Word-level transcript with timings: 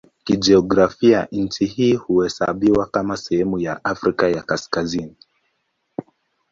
Kijiografia 0.23 1.27
nchi 1.31 1.65
hii 1.65 1.93
huhesabiwa 1.95 2.85
kama 2.85 3.17
sehemu 3.17 3.59
ya 3.59 3.83
Afrika 3.85 4.27
ya 4.29 4.41
Kaskazini. 4.41 5.15